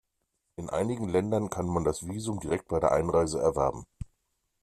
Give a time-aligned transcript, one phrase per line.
[0.55, 3.85] In einigen Ländern kann man das Visum direkt bei der Einreise erwerben.